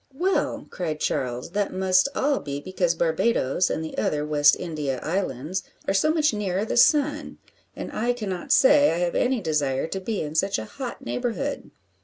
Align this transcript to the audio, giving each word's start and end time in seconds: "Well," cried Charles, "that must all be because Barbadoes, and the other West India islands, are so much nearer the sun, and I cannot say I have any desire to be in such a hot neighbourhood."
"Well," 0.15 0.65
cried 0.71 0.99
Charles, 0.99 1.51
"that 1.51 1.71
must 1.71 2.09
all 2.15 2.39
be 2.39 2.59
because 2.59 2.95
Barbadoes, 2.95 3.69
and 3.69 3.85
the 3.85 3.95
other 3.99 4.25
West 4.25 4.55
India 4.55 4.99
islands, 5.03 5.61
are 5.87 5.93
so 5.93 6.11
much 6.11 6.33
nearer 6.33 6.65
the 6.65 6.75
sun, 6.75 7.37
and 7.75 7.91
I 7.91 8.11
cannot 8.13 8.51
say 8.51 8.89
I 8.89 8.97
have 8.97 9.13
any 9.13 9.41
desire 9.41 9.85
to 9.85 9.99
be 9.99 10.21
in 10.23 10.33
such 10.33 10.57
a 10.57 10.65
hot 10.65 11.05
neighbourhood." 11.05 11.69